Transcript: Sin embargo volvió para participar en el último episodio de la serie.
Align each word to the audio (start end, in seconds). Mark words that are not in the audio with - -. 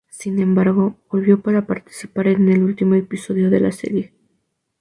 Sin 0.09 0.39
embargo 0.39 0.95
volvió 1.11 1.41
para 1.43 1.67
participar 1.67 2.25
en 2.25 2.49
el 2.49 2.63
último 2.63 2.95
episodio 2.95 3.51
de 3.51 3.59
la 3.59 3.71
serie. 3.71 4.11